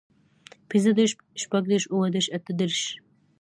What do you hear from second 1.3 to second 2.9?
شپږدېرش، اووهدېرش، اتهدېرش